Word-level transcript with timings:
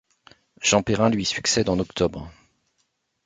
Jean 0.63 0.81
Perrin 0.81 1.11
lui 1.11 1.25
succède 1.25 1.69
en 1.69 1.77
octobre. 1.77 2.31